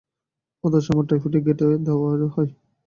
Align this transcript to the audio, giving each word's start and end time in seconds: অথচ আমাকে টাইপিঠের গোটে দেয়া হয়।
অথচ 0.63 0.85
আমাকে 0.91 1.07
টাইপিঠের 1.09 1.41
গোটে 1.45 1.65
দেয়া 1.85 2.27
হয়। 2.27 2.51